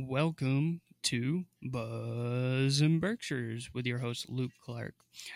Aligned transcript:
Welcome 0.00 0.80
to 1.02 1.44
Buzzin 1.60 3.00
Berkshires 3.00 3.70
with 3.74 3.84
your 3.84 3.98
host 3.98 4.30
Luke 4.30 4.52
Clark. 4.64 4.94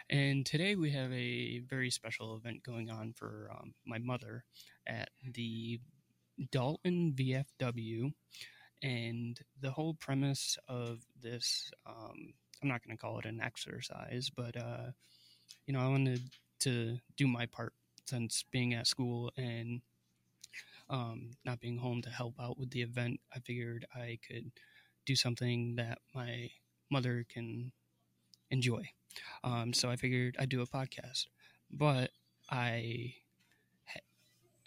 And 0.08 0.46
today 0.46 0.76
we 0.76 0.92
have 0.92 1.12
a 1.12 1.58
very 1.68 1.90
special 1.90 2.36
event 2.36 2.62
going 2.62 2.88
on 2.88 3.12
for 3.12 3.50
um, 3.52 3.74
my 3.84 3.98
mother 3.98 4.44
at 4.86 5.08
the 5.28 5.80
Dalton 6.52 7.12
VFW. 7.18 8.12
And 8.84 9.40
the 9.60 9.72
whole 9.72 9.94
premise 9.94 10.56
of 10.68 11.00
this, 11.20 11.72
um, 11.84 12.32
I'm 12.62 12.68
not 12.68 12.84
going 12.86 12.96
to 12.96 13.00
call 13.00 13.18
it 13.18 13.24
an 13.26 13.40
exercise, 13.40 14.30
but, 14.30 14.56
uh, 14.56 14.92
you 15.66 15.74
know, 15.74 15.80
I 15.80 15.88
wanted 15.88 16.22
to 16.60 16.98
do 17.16 17.26
my 17.26 17.46
part 17.46 17.72
since 18.06 18.44
being 18.52 18.74
at 18.74 18.86
school 18.86 19.32
and 19.36 19.80
um, 20.90 21.30
not 21.44 21.60
being 21.60 21.78
home 21.78 22.02
to 22.02 22.10
help 22.10 22.34
out 22.40 22.58
with 22.58 22.70
the 22.70 22.82
event, 22.82 23.20
I 23.34 23.40
figured 23.40 23.86
I 23.94 24.18
could 24.26 24.50
do 25.06 25.16
something 25.16 25.76
that 25.76 25.98
my 26.14 26.50
mother 26.90 27.24
can 27.28 27.72
enjoy. 28.50 28.90
Um, 29.44 29.72
so 29.72 29.90
I 29.90 29.96
figured 29.96 30.36
I'd 30.38 30.48
do 30.48 30.62
a 30.62 30.66
podcast. 30.66 31.26
But 31.70 32.10
I 32.50 33.14
ha- 33.86 34.00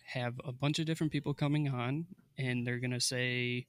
have 0.06 0.42
a 0.44 0.52
bunch 0.52 0.80
of 0.80 0.86
different 0.86 1.12
people 1.12 1.34
coming 1.34 1.70
on, 1.70 2.08
and 2.38 2.66
they're 2.66 2.80
going 2.80 2.92
to 2.92 3.00
say 3.00 3.68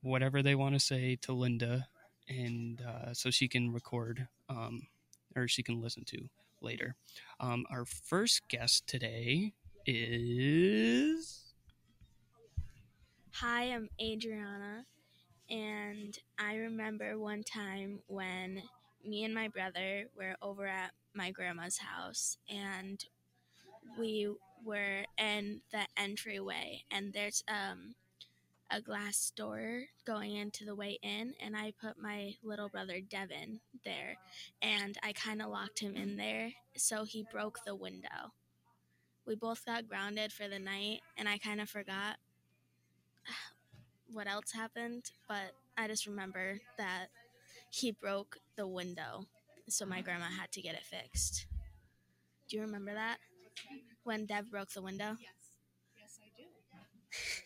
whatever 0.00 0.42
they 0.42 0.54
want 0.54 0.74
to 0.74 0.80
say 0.80 1.16
to 1.22 1.32
Linda, 1.32 1.88
and 2.28 2.80
uh, 2.80 3.12
so 3.12 3.30
she 3.30 3.48
can 3.48 3.72
record 3.72 4.28
um, 4.48 4.86
or 5.34 5.48
she 5.48 5.62
can 5.62 5.80
listen 5.80 6.04
to 6.04 6.28
later. 6.60 6.94
Um, 7.40 7.64
our 7.70 7.84
first 7.84 8.48
guest 8.48 8.86
today 8.86 9.54
is. 9.88 11.54
Hi, 13.32 13.72
I'm 13.72 13.88
Adriana, 13.98 14.84
and 15.48 16.18
I 16.38 16.56
remember 16.56 17.18
one 17.18 17.42
time 17.42 18.00
when 18.06 18.62
me 19.02 19.24
and 19.24 19.34
my 19.34 19.48
brother 19.48 20.04
were 20.14 20.36
over 20.42 20.66
at 20.66 20.90
my 21.14 21.30
grandma's 21.30 21.78
house, 21.78 22.36
and 22.50 23.02
we 23.98 24.30
were 24.62 25.04
in 25.16 25.62
the 25.72 25.86
entryway, 25.96 26.82
and 26.90 27.14
there's 27.14 27.42
um 27.48 27.94
a 28.70 28.82
glass 28.82 29.32
door 29.34 29.84
going 30.04 30.36
into 30.36 30.66
the 30.66 30.74
way 30.74 30.98
in, 31.02 31.32
and 31.40 31.56
I 31.56 31.72
put 31.80 31.98
my 31.98 32.34
little 32.42 32.68
brother 32.68 33.00
Devin 33.00 33.60
there, 33.86 34.18
and 34.60 34.98
I 35.02 35.14
kind 35.14 35.40
of 35.40 35.48
locked 35.48 35.78
him 35.78 35.96
in 35.96 36.16
there, 36.16 36.52
so 36.76 37.04
he 37.04 37.24
broke 37.32 37.60
the 37.64 37.74
window. 37.74 38.34
We 39.28 39.36
both 39.36 39.66
got 39.66 39.86
grounded 39.86 40.32
for 40.32 40.48
the 40.48 40.58
night, 40.58 41.02
and 41.18 41.28
I 41.28 41.36
kind 41.36 41.60
of 41.60 41.68
forgot 41.68 42.16
what 44.10 44.26
else 44.26 44.52
happened, 44.52 45.04
but 45.28 45.52
I 45.76 45.86
just 45.86 46.06
remember 46.06 46.58
that 46.78 47.08
he 47.70 47.90
broke 47.92 48.38
the 48.56 48.66
window, 48.66 49.26
so 49.68 49.84
my 49.84 50.00
grandma 50.00 50.24
had 50.24 50.50
to 50.52 50.62
get 50.62 50.74
it 50.76 50.82
fixed. 50.82 51.44
Do 52.48 52.56
you 52.56 52.62
remember 52.62 52.94
that? 52.94 53.18
When 54.02 54.24
Dev 54.24 54.50
broke 54.50 54.70
the 54.70 54.80
window? 54.80 55.16
Yes, 55.20 56.18
I 56.22 56.30
do. 56.34 56.44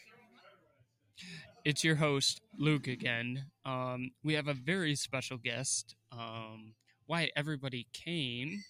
It's 1.65 1.85
your 1.85 1.95
host, 1.95 2.41
Luke, 2.59 2.89
again. 2.89 3.45
Um, 3.65 4.11
we 4.25 4.35
have 4.35 4.49
a 4.49 4.55
very 4.55 4.97
special 4.97 5.37
guest. 5.37 5.95
Um, 6.11 6.75
why 7.07 7.31
everybody 7.37 7.87
came 7.93 8.65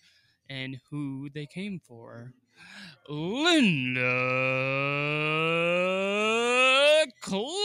and 0.51 0.79
who 0.91 1.31
they 1.33 1.47
came 1.47 1.81
for. 1.81 2.35
Linda 3.09 4.11
Clark! 7.21 7.63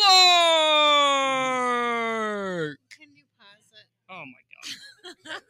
Can 2.90 3.10
you 3.16 3.24
pause 3.38 3.72
it? 3.74 3.88
Oh 4.10 4.24
my 4.26 4.42
god. 4.54 5.42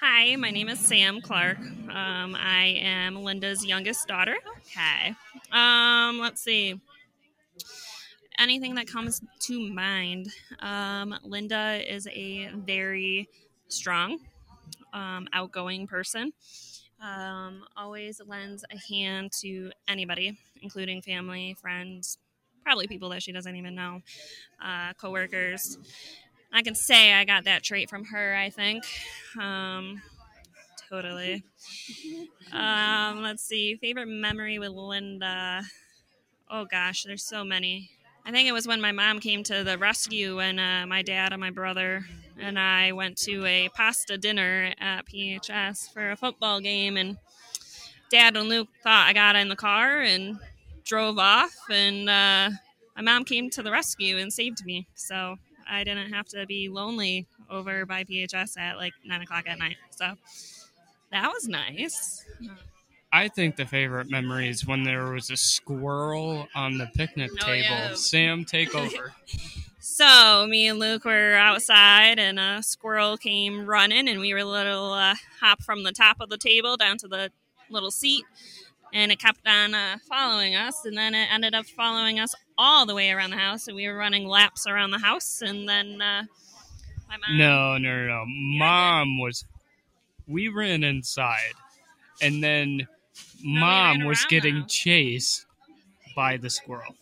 Hi, 0.00 0.36
my 0.36 0.50
name 0.50 0.68
is 0.68 0.78
Sam 0.78 1.20
Clark. 1.20 1.58
Um, 1.58 2.36
I 2.36 2.78
am 2.80 3.16
Linda's 3.22 3.64
youngest 3.64 4.06
daughter. 4.06 4.36
Hi. 4.76 5.16
Um, 5.50 6.18
let's 6.20 6.42
see. 6.42 6.80
Anything 8.38 8.74
that 8.74 8.86
comes 8.86 9.20
to 9.40 9.58
mind. 9.72 10.28
Um, 10.60 11.18
Linda 11.24 11.82
is 11.92 12.06
a 12.08 12.50
very 12.54 13.28
strong, 13.68 14.18
um, 14.96 15.28
outgoing 15.32 15.86
person. 15.86 16.32
Um, 17.00 17.64
always 17.76 18.20
lends 18.26 18.64
a 18.70 18.78
hand 18.92 19.32
to 19.42 19.70
anybody, 19.86 20.38
including 20.62 21.02
family, 21.02 21.54
friends, 21.60 22.18
probably 22.64 22.86
people 22.88 23.10
that 23.10 23.22
she 23.22 23.32
doesn't 23.32 23.54
even 23.54 23.74
know, 23.74 24.00
uh, 24.64 24.94
coworkers. 24.94 25.76
I 26.52 26.62
can 26.62 26.74
say 26.74 27.12
I 27.12 27.24
got 27.24 27.44
that 27.44 27.62
trait 27.62 27.90
from 27.90 28.04
her, 28.06 28.34
I 28.34 28.48
think. 28.48 28.84
Um, 29.38 30.00
totally. 30.88 31.44
Um, 32.52 33.22
let's 33.22 33.42
see. 33.42 33.76
Favorite 33.76 34.06
memory 34.06 34.58
with 34.58 34.70
Linda. 34.70 35.62
Oh 36.50 36.64
gosh, 36.64 37.04
there's 37.04 37.24
so 37.24 37.44
many. 37.44 37.90
I 38.24 38.30
think 38.30 38.48
it 38.48 38.52
was 38.52 38.66
when 38.66 38.80
my 38.80 38.92
mom 38.92 39.20
came 39.20 39.42
to 39.44 39.62
the 39.62 39.76
rescue 39.78 40.40
and 40.40 40.58
uh, 40.58 40.86
my 40.86 41.02
dad 41.02 41.32
and 41.32 41.40
my 41.40 41.50
brother 41.50 42.06
and 42.40 42.58
I 42.58 42.92
went 42.92 43.16
to 43.18 43.44
a 43.46 43.68
pasta 43.74 44.18
dinner 44.18 44.72
at 44.80 45.06
PHS 45.06 45.92
for 45.92 46.10
a 46.10 46.16
football 46.16 46.60
game, 46.60 46.96
and 46.96 47.16
Dad 48.10 48.36
and 48.36 48.48
Luke 48.48 48.68
thought 48.82 49.06
I 49.08 49.12
got 49.12 49.36
in 49.36 49.48
the 49.48 49.56
car 49.56 50.00
and 50.00 50.38
drove 50.84 51.18
off, 51.18 51.54
and 51.70 52.08
uh, 52.08 52.50
my 52.96 53.02
mom 53.02 53.24
came 53.24 53.50
to 53.50 53.62
the 53.62 53.70
rescue 53.70 54.16
and 54.18 54.32
saved 54.32 54.64
me. 54.64 54.86
So 54.94 55.36
I 55.68 55.84
didn't 55.84 56.12
have 56.12 56.26
to 56.28 56.46
be 56.46 56.68
lonely 56.68 57.26
over 57.50 57.84
by 57.86 58.04
PHS 58.04 58.58
at 58.58 58.76
like 58.76 58.92
nine 59.04 59.22
o'clock 59.22 59.44
at 59.48 59.58
night. 59.58 59.76
So 59.90 60.12
that 61.10 61.30
was 61.32 61.48
nice. 61.48 62.24
I 63.12 63.28
think 63.28 63.56
the 63.56 63.64
favorite 63.66 64.10
memory 64.10 64.48
is 64.48 64.66
when 64.66 64.82
there 64.82 65.06
was 65.12 65.30
a 65.30 65.36
squirrel 65.36 66.48
on 66.54 66.76
the 66.78 66.86
picnic 66.94 67.30
Oh, 67.40 67.46
table. 67.46 67.68
yeah. 67.70 67.94
Sam, 67.94 68.44
take 68.44 68.74
over. 68.74 69.12
So 69.88 70.46
me 70.48 70.66
and 70.66 70.80
Luke 70.80 71.04
were 71.04 71.34
outside, 71.36 72.18
and 72.18 72.40
a 72.40 72.60
squirrel 72.60 73.16
came 73.16 73.64
running, 73.64 74.08
and 74.08 74.20
we 74.20 74.34
were 74.34 74.40
a 74.40 74.44
little 74.44 74.92
uh, 74.92 75.14
hop 75.40 75.62
from 75.62 75.84
the 75.84 75.92
top 75.92 76.20
of 76.20 76.28
the 76.28 76.36
table 76.36 76.76
down 76.76 76.98
to 76.98 77.08
the 77.08 77.30
little 77.70 77.92
seat, 77.92 78.24
and 78.92 79.12
it 79.12 79.20
kept 79.20 79.46
on 79.46 79.74
uh, 79.74 79.98
following 80.06 80.56
us, 80.56 80.84
and 80.84 80.98
then 80.98 81.14
it 81.14 81.28
ended 81.32 81.54
up 81.54 81.66
following 81.66 82.18
us 82.18 82.34
all 82.58 82.84
the 82.84 82.96
way 82.96 83.10
around 83.10 83.30
the 83.30 83.38
house, 83.38 83.68
and 83.68 83.76
we 83.76 83.86
were 83.86 83.96
running 83.96 84.26
laps 84.26 84.66
around 84.66 84.90
the 84.90 84.98
house, 84.98 85.40
and 85.40 85.68
then 85.68 86.02
uh, 86.02 86.24
my 87.08 87.16
mom. 87.16 87.38
No, 87.38 87.78
no, 87.78 87.96
no, 87.96 88.06
no. 88.06 88.24
Mom 88.26 89.20
was. 89.20 89.44
We 90.26 90.48
ran 90.48 90.82
inside, 90.82 91.54
and 92.20 92.42
then 92.42 92.88
mom 93.40 94.04
was 94.04 94.26
getting 94.26 94.60
though. 94.60 94.66
chased 94.66 95.46
by 96.16 96.38
the 96.38 96.50
squirrel. 96.50 96.96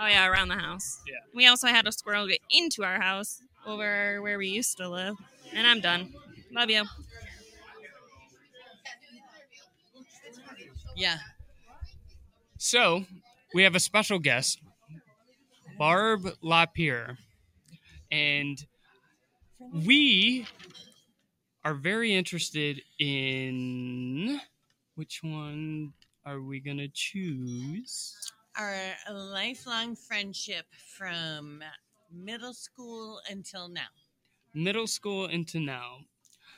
Oh 0.00 0.06
yeah, 0.06 0.28
around 0.28 0.48
the 0.48 0.54
house. 0.54 1.00
Yeah. 1.06 1.14
We 1.34 1.46
also 1.46 1.66
had 1.66 1.86
a 1.86 1.92
squirrel 1.92 2.28
get 2.28 2.40
into 2.50 2.84
our 2.84 3.00
house 3.00 3.42
over 3.66 4.22
where 4.22 4.38
we 4.38 4.48
used 4.48 4.76
to 4.78 4.88
live, 4.88 5.16
and 5.52 5.66
I'm 5.66 5.80
done. 5.80 6.14
Love 6.52 6.70
you. 6.70 6.84
Yeah. 10.96 11.16
So, 12.58 13.04
we 13.54 13.62
have 13.64 13.74
a 13.74 13.80
special 13.80 14.18
guest, 14.18 14.60
Barb 15.78 16.28
Lapierre, 16.42 17.18
and 18.10 18.64
we 19.72 20.46
are 21.64 21.74
very 21.74 22.14
interested 22.14 22.80
in 22.98 24.40
which 24.94 25.20
one 25.22 25.92
are 26.24 26.40
we 26.40 26.60
going 26.60 26.78
to 26.78 26.88
choose? 26.92 28.32
Our 28.58 28.74
lifelong 29.12 29.94
friendship 29.94 30.66
from 30.96 31.62
middle 32.12 32.54
school 32.54 33.20
until 33.30 33.68
now. 33.68 33.86
middle 34.52 34.88
school 34.88 35.26
until 35.26 35.60
now. 35.60 35.98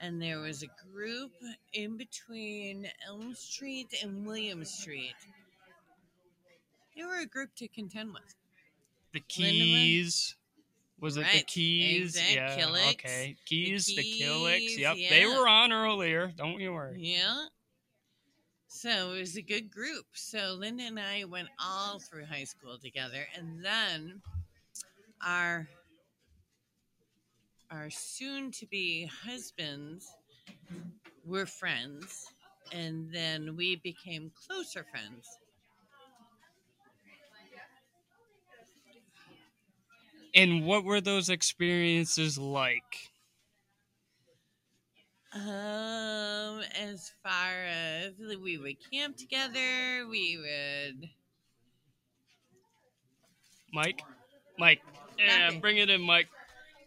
and 0.00 0.20
there 0.20 0.40
was 0.40 0.62
a 0.62 0.68
group 0.92 1.32
in 1.72 1.96
between 1.96 2.88
Elm 3.06 3.34
Street 3.34 3.94
and 4.02 4.26
William 4.26 4.64
Street. 4.64 5.14
They 6.96 7.04
were 7.04 7.20
a 7.20 7.26
group 7.26 7.50
to 7.56 7.68
contend 7.68 8.12
with. 8.12 8.34
The 9.12 9.20
keys. 9.20 10.34
Was 11.00 11.16
it 11.18 11.26
the 11.32 11.42
keys? 11.42 12.16
Exact- 12.16 12.34
yeah. 12.34 12.56
Killicks. 12.56 13.04
Okay. 13.04 13.36
Keys, 13.44 13.86
the, 13.86 13.96
Killicks. 14.02 14.58
Keys, 14.58 14.78
Yep. 14.78 14.96
They 15.10 15.26
were 15.26 15.46
on 15.46 15.72
earlier. 15.72 16.32
Don't 16.36 16.58
you 16.58 16.72
worry. 16.72 16.96
Yeah. 16.98 17.46
So 18.68 19.12
it 19.12 19.20
was 19.20 19.36
a 19.36 19.42
good 19.42 19.70
group. 19.70 20.06
So 20.14 20.56
Linda 20.58 20.84
and 20.84 20.98
I 20.98 21.24
went 21.24 21.48
all 21.62 21.98
through 21.98 22.26
high 22.26 22.44
school 22.44 22.78
together, 22.78 23.26
and 23.36 23.64
then 23.64 24.22
our 25.24 25.68
our 27.70 27.90
soon 27.90 28.50
to 28.52 28.66
be 28.66 29.04
husbands 29.06 30.14
were 31.24 31.46
friends, 31.46 32.32
and 32.72 33.12
then 33.12 33.56
we 33.56 33.76
became 33.76 34.30
closer 34.46 34.84
friends. 34.84 35.38
And 40.34 40.64
what 40.64 40.84
were 40.84 41.00
those 41.00 41.28
experiences 41.30 42.38
like? 42.38 43.10
Um, 45.32 46.62
as 46.74 47.12
far 47.22 47.64
as 47.66 48.14
we 48.18 48.56
would 48.58 48.76
camp 48.90 49.16
together, 49.16 50.06
we 50.08 50.36
would 50.38 51.10
Mike? 53.72 54.02
Mike. 54.58 54.80
Yeah, 55.18 55.46
Nothing. 55.46 55.60
bring 55.60 55.76
it 55.78 55.90
in, 55.90 56.00
Mike. 56.02 56.28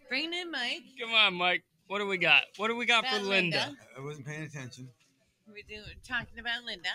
bring 0.07 0.25
it 0.33 0.41
in 0.41 0.51
Mike. 0.51 0.83
Come 0.99 1.13
on, 1.13 1.33
Mike. 1.35 1.63
What 1.87 1.99
do 1.99 2.07
we 2.07 2.17
got? 2.17 2.43
What 2.57 2.67
do 2.67 2.75
we 2.75 2.85
got 2.85 3.05
for 3.07 3.15
Linda? 3.19 3.57
Linda. 3.57 3.75
I 3.97 4.01
wasn't 4.01 4.27
paying 4.27 4.43
attention. 4.43 4.87
We 5.51 5.63
do 5.63 5.81
talking 6.07 6.39
about 6.39 6.63
Linda. 6.63 6.89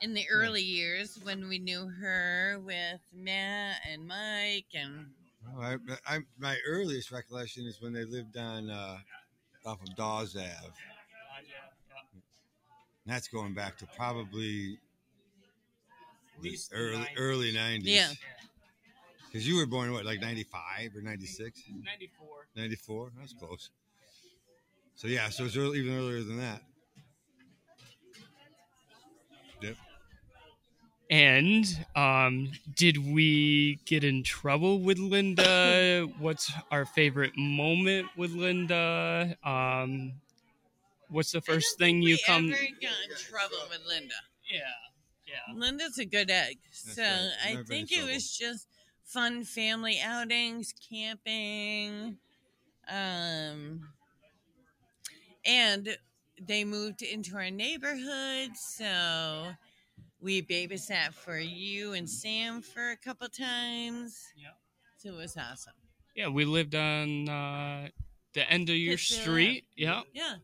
In 0.00 0.14
the 0.14 0.24
early 0.30 0.62
years 0.62 1.18
when 1.24 1.48
we 1.48 1.58
knew 1.58 1.88
her 2.00 2.60
with 2.64 3.00
Matt 3.12 3.80
and 3.90 4.06
Mike 4.06 4.66
and 4.74 5.06
Oh, 5.56 5.60
I, 5.62 5.76
I, 6.06 6.18
my 6.38 6.56
earliest 6.66 7.10
recollection 7.10 7.64
is 7.64 7.80
when 7.80 7.92
they 7.92 8.04
lived 8.04 8.36
on 8.36 8.68
uh, 8.70 8.98
off 9.64 9.80
of 9.82 9.96
Dawes 9.96 10.36
Ave. 10.36 10.46
And 13.04 13.14
that's 13.14 13.28
going 13.28 13.54
back 13.54 13.78
to 13.78 13.86
probably 13.96 14.78
the 16.42 16.50
least 16.50 16.70
the 16.70 16.76
early 16.76 16.96
90s. 16.98 17.06
early 17.16 17.52
nineties. 17.52 17.88
Yeah. 17.88 18.10
Because 19.30 19.46
you 19.46 19.56
were 19.56 19.66
born 19.66 19.92
what, 19.92 20.04
like 20.04 20.20
ninety 20.20 20.44
five 20.44 20.96
or 20.96 21.02
96? 21.02 21.60
94. 21.84 22.28
94? 22.56 23.12
That's 23.18 23.34
close. 23.34 23.70
So 24.94 25.06
yeah, 25.06 25.28
so 25.28 25.44
it's 25.44 25.56
early, 25.56 25.78
even 25.80 25.96
earlier 25.96 26.22
than 26.22 26.38
that. 26.38 26.62
Yep. 29.60 29.76
And 31.10 31.86
um, 31.96 32.52
did 32.74 32.98
we 32.98 33.78
get 33.86 34.02
in 34.04 34.22
trouble 34.22 34.80
with 34.80 34.98
Linda? 34.98 36.06
What's 36.18 36.52
our 36.70 36.84
favorite 36.84 37.32
moment 37.36 38.08
with 38.16 38.32
Linda? 38.32 39.36
Um, 39.44 40.12
what's 41.08 41.32
the 41.32 41.40
first 41.40 41.78
think 41.78 41.98
thing 41.98 42.02
you 42.02 42.14
we 42.14 42.22
come? 42.26 42.52
ever 42.52 42.56
got 42.56 42.92
in 43.08 43.16
trouble 43.16 43.56
with 43.70 43.86
Linda. 43.86 44.14
Yeah, 44.50 44.60
yeah. 45.26 45.54
Linda's 45.54 45.98
a 45.98 46.04
good 46.04 46.30
egg. 46.30 46.58
That's 46.84 46.96
so 46.96 47.02
right. 47.02 47.30
I 47.44 47.48
Never 47.52 47.64
been 47.64 47.78
in 47.78 47.86
think 47.86 48.00
it 48.00 48.12
was 48.12 48.36
just 48.36 48.66
fun 49.12 49.44
family 49.44 49.98
outings, 50.02 50.72
camping. 50.90 52.16
Um 52.88 53.88
and 55.44 55.96
they 56.40 56.64
moved 56.64 57.02
into 57.02 57.34
our 57.36 57.50
neighborhood, 57.50 58.50
so 58.56 59.48
we 60.20 60.42
babysat 60.42 61.12
for 61.14 61.38
you 61.38 61.92
and 61.94 62.08
Sam 62.08 62.60
for 62.62 62.90
a 62.90 62.96
couple 62.96 63.28
times. 63.28 64.20
Yeah. 64.36 64.48
So 64.98 65.10
it 65.10 65.16
was 65.16 65.36
awesome. 65.36 65.72
Yeah, 66.14 66.28
we 66.28 66.44
lived 66.44 66.74
on 66.74 67.28
uh, 67.28 67.88
the 68.34 68.50
end 68.50 68.68
of 68.68 68.76
your 68.76 68.96
Pittsfield 68.96 69.22
street. 69.22 69.64
Yeah, 69.76 70.02
Yeah. 70.12 70.36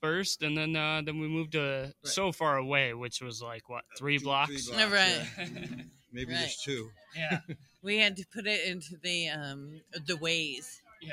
first, 0.00 0.42
and 0.42 0.56
then 0.56 0.76
uh, 0.76 1.02
then 1.04 1.18
we 1.20 1.26
moved 1.28 1.52
to 1.52 1.92
so 2.04 2.30
far 2.32 2.56
away, 2.58 2.94
which 2.94 3.20
was 3.20 3.42
like 3.42 3.68
what 3.68 3.84
three 3.98 4.18
Two- 4.18 4.24
blocks. 4.24 4.66
three 4.68 4.76
blocks, 4.76 4.92
Right. 4.92 5.26
yeah. 5.38 5.46
Maybe 6.12 6.32
Right. 6.32 6.42
just 6.44 6.62
two. 6.64 6.90
yeah, 7.16 7.40
We 7.82 7.98
had 7.98 8.16
to 8.16 8.24
put 8.32 8.46
it 8.46 8.64
into 8.66 8.96
the 9.02 9.28
um 9.30 9.80
the 10.06 10.14
Waze. 10.14 10.80
yeah, 11.00 11.12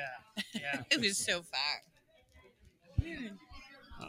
yeah. 0.53 0.81
It 0.91 0.99
was 1.01 1.17
so 1.17 1.41
far. 1.41 1.81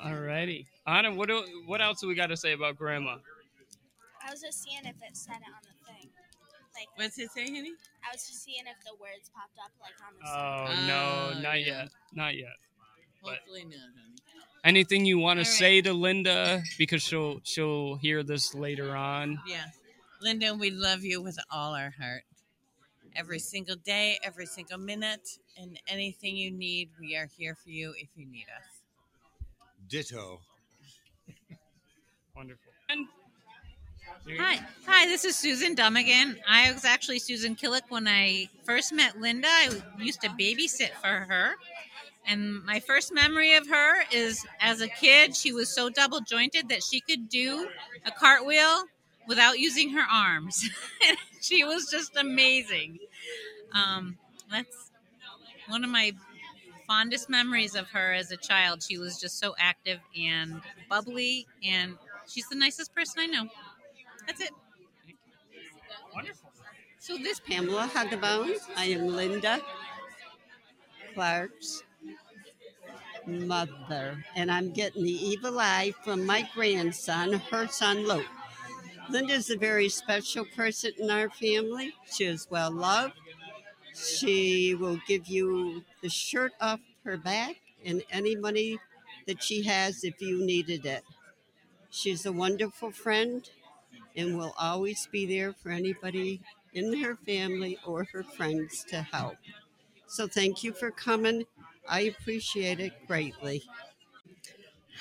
Alrighty, 0.04 0.66
Anna, 0.86 1.12
what 1.14 1.28
do, 1.28 1.42
what 1.66 1.80
else 1.80 2.00
do 2.00 2.06
we 2.08 2.14
got 2.14 2.28
to 2.28 2.36
say 2.36 2.52
about 2.52 2.76
Grandma? 2.76 3.16
I 4.26 4.30
was 4.30 4.40
just 4.40 4.62
seeing 4.62 4.80
if 4.84 4.96
it 5.02 5.16
said 5.16 5.36
it 5.36 5.42
on 5.48 5.62
the 5.62 5.92
thing. 5.92 6.08
Like, 6.74 6.86
What's 6.96 7.18
it 7.18 7.30
say, 7.32 7.44
honey? 7.46 7.72
I 8.04 8.12
was 8.14 8.26
just 8.28 8.44
seeing 8.44 8.62
if 8.66 8.76
the 8.84 8.92
words 9.00 9.30
popped 9.34 9.58
up 9.58 9.72
like 9.80 9.94
on 10.06 10.14
the 10.18 10.26
Oh 10.28 10.74
side. 10.74 10.86
no, 10.86 11.36
Oh, 11.38 11.40
not 11.42 11.60
yeah. 11.60 11.66
yet, 11.82 11.88
not 12.14 12.36
yet. 12.36 12.46
But- 13.22 13.38
Hopefully 13.38 13.64
not, 13.64 13.72
honey. 13.74 14.16
Anything 14.62 15.06
you 15.06 15.18
want 15.18 15.38
to 15.38 15.44
All 15.46 15.50
right. 15.50 15.58
say 15.58 15.80
to 15.80 15.92
Linda 15.94 16.62
because 16.78 17.02
she'll 17.02 17.40
she'll 17.44 17.96
hear 17.96 18.22
this 18.22 18.54
later 18.54 18.94
on. 18.94 19.40
Yeah. 19.46 19.64
Linda, 20.20 20.54
we 20.54 20.70
love 20.70 21.02
you 21.02 21.22
with 21.22 21.38
all 21.50 21.74
our 21.74 21.94
heart. 21.98 22.22
Every 23.16 23.38
mm-hmm. 23.38 23.42
single 23.42 23.76
day, 23.76 24.18
every 24.22 24.46
single 24.46 24.78
minute, 24.78 25.38
and 25.56 25.78
anything 25.88 26.36
you 26.36 26.50
need, 26.50 26.90
we 27.00 27.16
are 27.16 27.28
here 27.36 27.54
for 27.54 27.70
you 27.70 27.94
if 27.98 28.08
you 28.14 28.26
need 28.26 28.46
us. 28.56 28.82
Ditto. 29.88 30.40
Wonderful. 32.36 32.72
And 32.88 33.06
Hi, 34.38 34.60
hi. 34.86 35.06
This 35.06 35.24
is 35.24 35.36
Susan 35.36 35.74
Dummigan. 35.74 36.36
I 36.48 36.72
was 36.72 36.84
actually 36.84 37.18
Susan 37.18 37.56
Killick 37.56 37.82
when 37.88 38.06
I 38.06 38.48
first 38.64 38.92
met 38.92 39.18
Linda. 39.18 39.48
I 39.48 39.70
used 39.98 40.20
to 40.22 40.28
babysit 40.28 40.90
for 41.00 41.26
her, 41.28 41.54
and 42.26 42.64
my 42.64 42.80
first 42.80 43.12
memory 43.12 43.54
of 43.54 43.66
her 43.68 44.02
is 44.12 44.44
as 44.60 44.80
a 44.80 44.88
kid. 44.88 45.34
She 45.34 45.52
was 45.52 45.68
so 45.68 45.88
double 45.88 46.20
jointed 46.20 46.68
that 46.68 46.82
she 46.82 47.00
could 47.00 47.28
do 47.28 47.68
a 48.04 48.10
cartwheel 48.10 48.84
without 49.26 49.58
using 49.58 49.90
her 49.90 50.04
arms. 50.12 50.68
she 51.42 51.64
was 51.64 51.88
just 51.90 52.16
amazing. 52.16 52.98
Um, 53.72 54.18
that's 54.50 54.90
one 55.68 55.84
of 55.84 55.90
my 55.90 56.12
fondest 56.86 57.30
memories 57.30 57.74
of 57.74 57.88
her 57.90 58.12
as 58.12 58.30
a 58.32 58.36
child. 58.36 58.82
She 58.82 58.98
was 58.98 59.20
just 59.20 59.38
so 59.38 59.54
active 59.58 60.00
and 60.18 60.60
bubbly, 60.88 61.46
and 61.64 61.96
she's 62.28 62.48
the 62.48 62.56
nicest 62.56 62.94
person 62.94 63.20
I 63.20 63.26
know. 63.26 63.48
That's 64.26 64.40
it. 64.40 64.50
wonderful. 66.14 66.50
So 66.98 67.16
this 67.16 67.38
is 67.38 67.40
Pamela 67.40 67.88
Huggabone. 67.94 68.56
I 68.76 68.86
am 68.86 69.06
Linda 69.06 69.60
Clark's 71.14 71.82
mother, 73.26 74.24
and 74.36 74.50
I'm 74.50 74.72
getting 74.72 75.04
the 75.04 75.10
evil 75.10 75.58
eye 75.58 75.92
from 76.04 76.26
my 76.26 76.48
grandson, 76.54 77.32
her 77.50 77.68
son 77.68 78.06
Luke. 78.06 78.26
Linda's 79.10 79.50
a 79.50 79.56
very 79.56 79.88
special 79.88 80.44
person 80.44 80.92
in 80.98 81.10
our 81.10 81.28
family. 81.30 81.92
She 82.12 82.24
is 82.24 82.48
well 82.50 82.70
loved. 82.70 83.14
She 83.94 84.74
will 84.74 85.00
give 85.08 85.28
you 85.28 85.84
the 86.02 86.08
shirt 86.10 86.52
off 86.60 86.80
her 87.04 87.16
back 87.16 87.56
and 87.84 88.02
any 88.10 88.36
money 88.36 88.78
that 89.26 89.42
she 89.42 89.64
has 89.64 90.04
if 90.04 90.20
you 90.20 90.44
needed 90.44 90.86
it. 90.86 91.04
She's 91.90 92.26
a 92.26 92.32
wonderful 92.32 92.90
friend 92.92 93.48
and 94.16 94.38
will 94.38 94.54
always 94.58 95.06
be 95.08 95.26
there 95.26 95.52
for 95.52 95.70
anybody 95.70 96.40
in 96.74 97.02
her 97.02 97.16
family 97.16 97.78
or 97.86 98.04
her 98.12 98.24
friends 98.24 98.84
to 98.90 99.02
help. 99.02 99.36
So 100.06 100.28
thank 100.28 100.64
you 100.64 100.72
for 100.72 100.90
coming. 100.90 101.46
I 101.88 102.02
appreciate 102.02 102.80
it 102.80 103.06
greatly. 103.06 103.64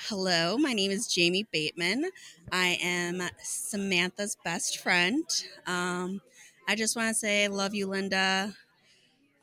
Hello, 0.08 0.56
my 0.56 0.72
name 0.72 0.90
is 0.90 1.06
Jamie 1.06 1.46
Bateman. 1.52 2.06
I 2.50 2.78
am 2.82 3.22
Samantha's 3.42 4.36
best 4.44 4.78
friend. 4.78 5.24
Um, 5.66 6.20
I 6.66 6.74
just 6.74 6.96
want 6.96 7.08
to 7.08 7.14
say, 7.14 7.46
love 7.48 7.74
you, 7.74 7.86
Linda. 7.86 8.54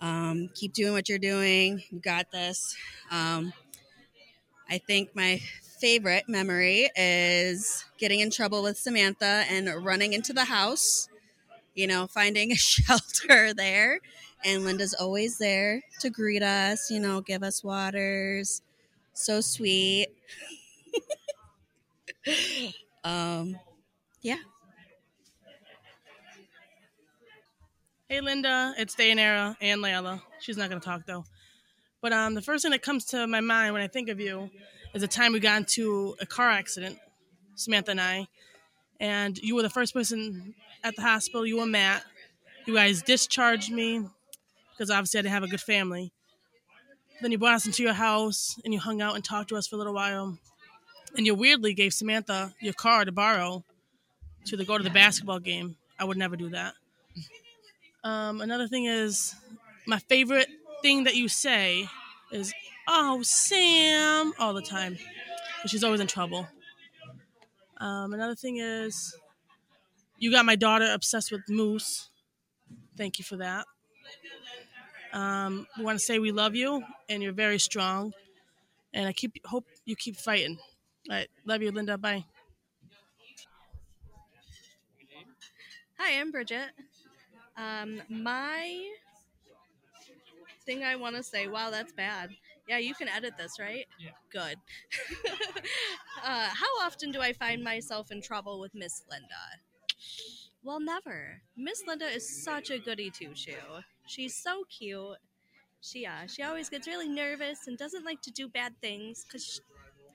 Um, 0.01 0.49
keep 0.55 0.73
doing 0.73 0.93
what 0.93 1.07
you're 1.07 1.19
doing. 1.19 1.83
You 1.89 1.99
got 1.99 2.31
this. 2.31 2.75
Um, 3.11 3.53
I 4.69 4.79
think 4.79 5.15
my 5.15 5.41
favorite 5.79 6.27
memory 6.27 6.89
is 6.95 7.85
getting 7.97 8.19
in 8.19 8.31
trouble 8.31 8.63
with 8.63 8.77
Samantha 8.77 9.45
and 9.49 9.85
running 9.85 10.13
into 10.13 10.33
the 10.33 10.45
house, 10.45 11.07
you 11.75 11.87
know, 11.87 12.07
finding 12.07 12.51
a 12.53 12.55
shelter 12.55 13.53
there. 13.53 13.99
And 14.43 14.65
Linda's 14.65 14.93
always 14.93 15.37
there 15.37 15.83
to 16.01 16.09
greet 16.09 16.43
us, 16.43 16.89
you 16.91 16.99
know, 16.99 17.21
give 17.21 17.43
us 17.43 17.63
waters. 17.63 18.61
So 19.17 19.41
sweet. 19.41 20.09
um, 23.03 23.57
yeah. 24.21 24.37
Hey 28.07 28.21
Linda, 28.21 28.75
it's 28.77 28.95
Dayanara 28.95 29.55
and 29.59 29.81
Layla. 29.81 30.21
She's 30.39 30.55
not 30.55 30.69
gonna 30.69 30.79
talk 30.81 31.07
though. 31.07 31.25
But 31.99 32.13
um, 32.13 32.35
the 32.35 32.43
first 32.43 32.61
thing 32.61 32.69
that 32.71 32.83
comes 32.83 33.05
to 33.05 33.25
my 33.25 33.41
mind 33.41 33.73
when 33.73 33.81
I 33.81 33.87
think 33.87 34.09
of 34.09 34.19
you 34.19 34.51
is 34.93 35.01
the 35.01 35.07
time 35.07 35.33
we 35.33 35.39
got 35.39 35.57
into 35.57 36.15
a 36.21 36.27
car 36.27 36.51
accident, 36.51 36.99
Samantha 37.55 37.91
and 37.91 37.99
I, 37.99 38.27
and 38.99 39.35
you 39.39 39.55
were 39.55 39.63
the 39.63 39.69
first 39.69 39.95
person 39.95 40.53
at 40.83 40.95
the 40.95 41.01
hospital. 41.01 41.43
You 41.43 41.59
and 41.63 41.71
Matt. 41.71 42.03
You 42.67 42.75
guys 42.75 43.01
discharged 43.01 43.71
me, 43.71 44.05
because 44.73 44.91
obviously 44.91 45.17
I 45.17 45.21
didn't 45.23 45.33
have 45.33 45.43
a 45.43 45.47
good 45.47 45.61
family. 45.61 46.11
Then 47.21 47.31
you 47.31 47.37
brought 47.37 47.55
us 47.55 47.65
into 47.65 47.83
your 47.83 47.93
house 47.93 48.59
and 48.63 48.73
you 48.73 48.79
hung 48.79 49.01
out 49.01 49.15
and 49.15 49.23
talked 49.23 49.49
to 49.49 49.55
us 49.55 49.67
for 49.67 49.75
a 49.75 49.77
little 49.77 49.93
while. 49.93 50.37
And 51.15 51.25
you 51.25 51.33
weirdly 51.33 51.73
gave 51.73 51.93
Samantha 51.93 52.53
your 52.59 52.73
car 52.73 53.05
to 53.05 53.11
borrow 53.11 53.63
to 54.45 54.57
the, 54.57 54.65
go 54.65 54.77
to 54.77 54.83
the 54.83 54.89
basketball 54.89 55.39
game. 55.39 55.77
I 55.99 56.03
would 56.05 56.17
never 56.17 56.35
do 56.35 56.49
that. 56.49 56.73
Um, 58.03 58.41
another 58.41 58.67
thing 58.67 58.85
is 58.85 59.35
my 59.85 59.99
favorite 59.99 60.47
thing 60.81 61.05
that 61.05 61.15
you 61.15 61.27
say 61.27 61.89
is, 62.31 62.53
"Oh, 62.87 63.21
Sam," 63.23 64.33
all 64.39 64.53
the 64.53 64.61
time. 64.61 64.97
But 65.61 65.71
she's 65.71 65.83
always 65.83 65.99
in 65.99 66.07
trouble. 66.07 66.47
Um, 67.77 68.13
another 68.13 68.35
thing 68.35 68.57
is, 68.57 69.15
you 70.19 70.31
got 70.31 70.45
my 70.45 70.55
daughter 70.55 70.89
obsessed 70.93 71.31
with 71.31 71.41
Moose. 71.49 72.09
Thank 72.95 73.19
you 73.19 73.25
for 73.25 73.37
that. 73.37 73.65
Um, 75.13 75.67
we 75.77 75.83
want 75.83 75.99
to 75.99 76.03
say 76.03 76.19
we 76.19 76.31
love 76.31 76.55
you 76.55 76.83
and 77.09 77.23
you're 77.23 77.33
very 77.33 77.59
strong. 77.59 78.13
And 78.93 79.07
I 79.07 79.13
keep 79.13 79.33
hope 79.45 79.65
you 79.85 79.95
keep 79.95 80.17
fighting. 80.17 80.57
All 81.09 81.15
right, 81.15 81.27
love 81.45 81.61
you, 81.61 81.71
Linda. 81.71 81.97
Bye. 81.97 82.25
Hi, 85.99 86.19
I'm 86.19 86.31
Bridget. 86.31 86.69
Um, 87.57 88.01
my 88.09 88.87
thing 90.65 90.83
I 90.83 90.95
want 90.95 91.15
to 91.15 91.23
say, 91.23 91.47
wow, 91.47 91.71
that's 91.71 91.91
bad. 91.93 92.29
Yeah, 92.67 92.77
you 92.77 92.93
can 92.93 93.07
edit 93.07 93.33
this, 93.37 93.59
right? 93.59 93.85
Yeah. 93.99 94.11
Good. 94.31 94.57
uh, 96.23 96.49
how 96.49 96.81
often 96.81 97.11
do 97.11 97.21
I 97.21 97.33
find 97.33 97.63
myself 97.63 98.11
in 98.11 98.21
trouble 98.21 98.59
with 98.59 98.75
Miss 98.75 99.03
Linda? 99.09 99.25
Well, 100.63 100.79
never. 100.79 101.41
Miss 101.55 101.83
Linda 101.87 102.05
is 102.05 102.43
such 102.43 102.69
a 102.69 102.77
goody 102.77 103.09
two 103.09 103.33
shoe. 103.33 103.53
She's 104.07 104.35
so 104.35 104.63
cute. 104.69 105.17
She 105.81 106.05
uh, 106.05 106.27
she 106.27 106.43
always 106.43 106.69
gets 106.69 106.87
really 106.87 107.07
nervous 107.09 107.67
and 107.67 107.77
doesn't 107.77 108.05
like 108.05 108.21
to 108.23 108.31
do 108.31 108.47
bad 108.49 108.73
things 108.81 109.25
because 109.25 109.61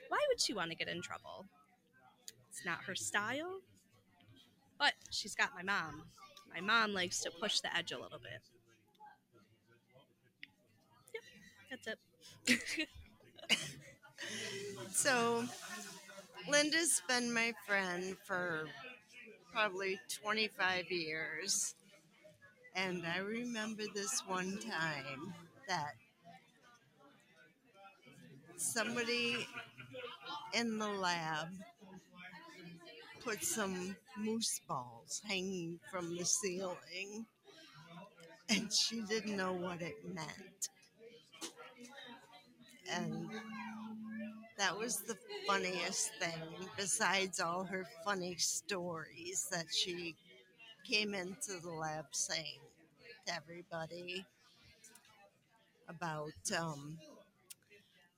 why 0.08 0.18
would 0.28 0.40
she 0.40 0.54
want 0.54 0.70
to 0.70 0.76
get 0.76 0.88
in 0.88 1.02
trouble? 1.02 1.46
It's 2.50 2.64
not 2.64 2.84
her 2.87 2.94
style. 2.94 3.61
But 4.78 4.94
she's 5.11 5.34
got 5.34 5.50
my 5.54 5.62
mom. 5.62 6.04
My 6.52 6.61
mom 6.61 6.92
likes 6.92 7.20
to 7.20 7.30
push 7.30 7.61
the 7.61 7.75
edge 7.76 7.92
a 7.92 7.99
little 7.99 8.18
bit. 8.18 8.42
Yep, 11.14 11.80
that's 11.87 11.87
it. 11.87 12.88
So, 14.90 15.44
Linda's 16.49 17.02
been 17.08 17.32
my 17.32 17.52
friend 17.66 18.16
for 18.25 18.68
probably 19.52 19.99
25 20.22 20.90
years. 20.90 21.75
And 22.75 23.05
I 23.07 23.19
remember 23.19 23.83
this 23.95 24.23
one 24.26 24.59
time 24.59 25.35
that 25.69 25.95
somebody 28.57 29.47
in 30.55 30.79
the 30.79 30.88
lab 30.88 31.49
put 33.25 33.45
some 33.45 33.97
moose 34.19 34.61
balls 34.67 35.21
hanging 35.26 35.79
from 35.91 36.17
the 36.17 36.25
ceiling, 36.25 37.26
and 38.49 38.73
she 38.73 39.02
didn't 39.02 39.37
know 39.37 39.52
what 39.52 39.81
it 39.83 39.97
meant. 40.05 40.69
And 42.91 43.29
that 44.59 44.76
was 44.76 44.99
the 45.02 45.17
funniest 45.47 46.11
thing, 46.21 46.69
besides 46.76 47.38
all 47.38 47.64
her 47.64 47.87
funny 48.05 48.37
stories 48.37 49.47
that 49.50 49.67
she 49.73 50.14
came 50.85 51.14
into 51.14 51.61
the 51.62 51.71
lab 51.71 52.07
saying 52.11 52.62
everybody 53.29 54.25
about 55.88 56.33
um, 56.59 56.99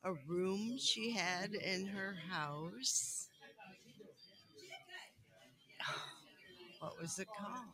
a 0.05 0.13
room 0.27 0.77
she 0.79 1.11
had 1.13 1.55
in 1.55 1.87
her 1.87 2.17
house. 2.31 3.29
What 6.81 7.01
was 7.01 7.19
it 7.19 7.29
called? 7.29 7.65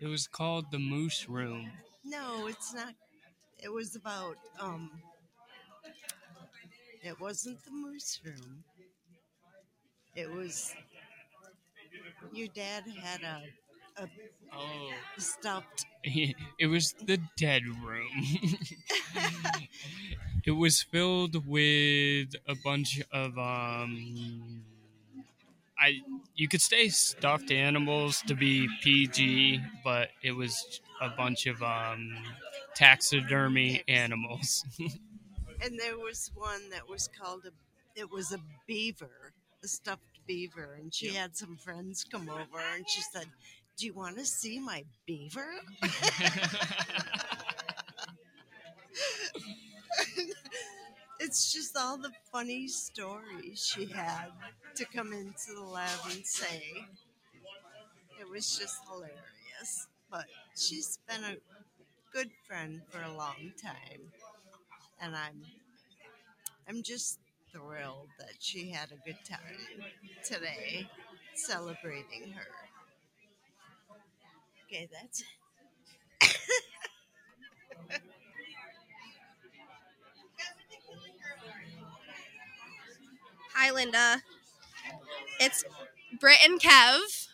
It 0.00 0.08
was 0.08 0.26
called 0.26 0.72
the 0.72 0.78
Moose 0.80 1.28
Room. 1.28 1.70
No, 2.04 2.48
it's 2.48 2.74
not. 2.74 2.94
It 3.62 3.72
was 3.72 3.94
about 3.94 4.36
um. 4.58 4.90
It 7.04 7.20
wasn't 7.20 7.64
the 7.64 7.70
moose 7.70 8.20
room. 8.24 8.64
It 10.16 10.28
was. 10.28 10.74
Your 12.32 12.48
dad 12.48 12.84
had 13.00 13.22
a 13.22 13.42
a 13.96 14.08
Oh. 14.54 14.90
stuffed. 15.18 15.86
it 16.04 16.66
was 16.66 16.94
the 17.06 17.18
dead 17.38 17.62
room. 17.82 18.10
it 20.44 20.50
was 20.50 20.82
filled 20.82 21.46
with 21.46 22.34
a 22.46 22.54
bunch 22.62 23.00
of 23.12 23.38
um 23.38 24.64
I 25.78 26.00
you 26.34 26.48
could 26.48 26.60
say 26.60 26.88
stuffed 26.88 27.50
animals 27.50 28.22
to 28.26 28.34
be 28.34 28.68
PG, 28.82 29.60
but 29.82 30.10
it 30.22 30.32
was 30.32 30.80
a 31.00 31.08
bunch 31.10 31.46
of 31.46 31.62
um 31.62 32.14
taxidermy 32.74 33.82
animals. 33.88 34.64
And 35.64 35.78
there 35.78 35.96
was 35.96 36.30
one 36.34 36.70
that 36.70 36.88
was 36.88 37.08
called 37.08 37.44
a. 37.46 37.50
It 37.94 38.10
was 38.10 38.32
a 38.32 38.38
beaver, 38.66 39.32
a 39.62 39.68
stuffed 39.68 40.18
beaver, 40.26 40.74
and 40.74 40.92
she 40.92 41.14
had 41.14 41.36
some 41.36 41.56
friends 41.56 42.04
come 42.10 42.28
over, 42.28 42.58
and 42.74 42.84
she 42.88 43.00
said, 43.12 43.26
"Do 43.76 43.86
you 43.86 43.94
want 43.94 44.16
to 44.18 44.24
see 44.24 44.58
my 44.58 44.84
beaver?" 45.06 45.46
it's 51.20 51.52
just 51.52 51.76
all 51.76 51.96
the 51.96 52.12
funny 52.32 52.68
stories 52.68 53.64
she 53.74 53.86
had 53.86 54.28
to 54.74 54.84
come 54.84 55.12
into 55.12 55.54
the 55.54 55.62
lab 55.62 55.98
and 56.10 56.26
say. 56.26 56.62
It 58.20 58.28
was 58.28 58.58
just 58.58 58.76
hilarious. 58.88 59.88
But 60.10 60.26
she's 60.56 60.98
been 61.08 61.24
a 61.24 61.36
good 62.12 62.30
friend 62.46 62.82
for 62.90 63.02
a 63.02 63.12
long 63.14 63.52
time. 63.62 64.12
And 65.00 65.16
I'm 65.16 65.42
I'm 66.68 66.82
just 66.82 67.18
thrilled 67.52 68.08
that 68.18 68.34
she 68.38 68.70
had 68.70 68.90
a 68.92 69.06
good 69.06 69.18
time 69.28 69.58
today 70.24 70.88
celebrating 71.34 72.32
her. 72.34 72.61
Okay, 74.72 74.88
that's 74.90 75.20
it. 76.22 76.36
Hi, 83.54 83.70
Linda. 83.70 84.22
It's 85.40 85.64
Britt 86.20 86.38
and 86.44 86.60
Kev. 86.60 87.28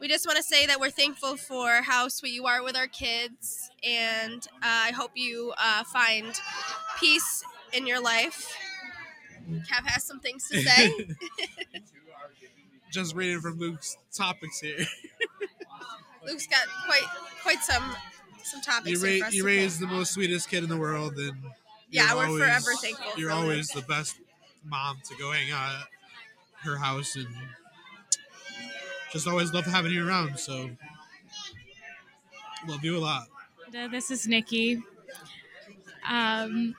We 0.00 0.08
just 0.08 0.26
want 0.26 0.36
to 0.36 0.42
say 0.42 0.66
that 0.66 0.78
we're 0.80 0.90
thankful 0.90 1.36
for 1.36 1.82
how 1.82 2.08
sweet 2.08 2.32
you 2.34 2.46
are 2.46 2.62
with 2.62 2.76
our 2.76 2.86
kids, 2.86 3.70
and 3.82 4.46
uh, 4.56 4.60
I 4.62 4.92
hope 4.92 5.12
you 5.14 5.52
uh, 5.58 5.84
find 5.84 6.32
peace 7.00 7.42
in 7.72 7.86
your 7.86 8.00
life. 8.00 8.54
Kev 9.50 9.86
has 9.86 10.04
some 10.04 10.20
things 10.20 10.48
to 10.50 10.60
say. 10.62 10.92
Just 12.96 13.14
reading 13.14 13.40
from 13.42 13.58
Luke's 13.58 13.98
topics 14.10 14.58
here. 14.58 14.78
Luke's 16.26 16.46
got 16.46 16.62
quite 16.86 17.02
quite 17.42 17.62
some 17.62 17.94
some 18.42 18.62
topics 18.62 18.88
You, 19.02 19.06
here 19.06 19.18
for 19.18 19.22
ra- 19.22 19.26
us 19.28 19.34
you 19.34 19.42
to 19.42 19.46
raised 19.46 19.80
the 19.80 19.86
most 19.86 20.14
sweetest 20.14 20.48
kid 20.48 20.62
in 20.62 20.70
the 20.70 20.78
world, 20.78 21.12
and 21.18 21.36
Yeah, 21.90 22.14
we're 22.14 22.24
always- 22.24 22.42
forever 22.42 22.72
thankful 22.80 23.12
You're 23.18 23.28
for 23.28 23.36
always 23.36 23.68
the 23.68 23.82
best 23.82 24.16
mom 24.64 24.96
to 25.10 25.14
go 25.18 25.30
hang 25.30 25.50
out 25.50 25.74
at 25.82 25.86
her 26.64 26.78
house, 26.78 27.16
and 27.16 27.26
just 29.12 29.28
always 29.28 29.52
love 29.52 29.66
having 29.66 29.92
you 29.92 30.08
around. 30.08 30.38
So 30.38 30.70
love 32.66 32.82
you 32.82 32.96
a 32.96 32.98
lot. 33.00 33.26
This 33.90 34.10
is 34.10 34.26
Nikki. 34.26 34.82
Um, 36.08 36.74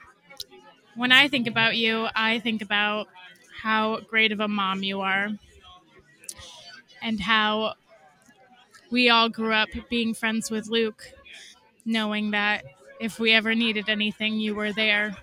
when 0.96 1.12
I 1.12 1.28
think 1.28 1.46
about 1.46 1.76
you, 1.76 2.08
I 2.12 2.40
think 2.40 2.60
about 2.60 3.06
how 3.62 4.00
great 4.00 4.32
of 4.32 4.40
a 4.40 4.48
mom 4.48 4.82
you 4.82 5.00
are 5.02 5.28
and 7.02 7.20
how 7.20 7.74
we 8.90 9.08
all 9.10 9.28
grew 9.28 9.52
up 9.52 9.68
being 9.88 10.14
friends 10.14 10.50
with 10.50 10.68
Luke, 10.68 11.04
knowing 11.84 12.30
that 12.32 12.64
if 13.00 13.18
we 13.18 13.32
ever 13.32 13.54
needed 13.54 13.88
anything, 13.88 14.34
you 14.34 14.54
were 14.54 14.72
there. 14.72 15.16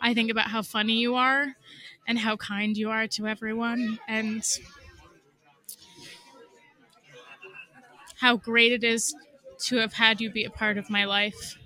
I 0.00 0.14
think 0.14 0.30
about 0.30 0.48
how 0.48 0.62
funny 0.62 0.94
you 0.94 1.14
are 1.16 1.54
and 2.06 2.18
how 2.18 2.36
kind 2.36 2.76
you 2.76 2.90
are 2.90 3.06
to 3.08 3.26
everyone 3.26 3.98
and 4.06 4.44
how 8.16 8.36
great 8.36 8.72
it 8.72 8.84
is 8.84 9.14
to 9.58 9.76
have 9.76 9.94
had 9.94 10.20
you 10.20 10.30
be 10.30 10.44
a 10.44 10.50
part 10.50 10.78
of 10.78 10.90
my 10.90 11.04
life. 11.04 11.56